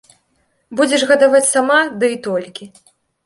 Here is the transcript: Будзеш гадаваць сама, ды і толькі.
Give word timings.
Будзеш 0.77 1.01
гадаваць 1.11 1.43
сама, 1.51 1.77
ды 2.01 2.09
і 2.17 2.19
толькі. 2.31 2.69